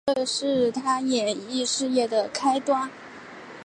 [0.07, 2.89] 这是她演艺事业的开端。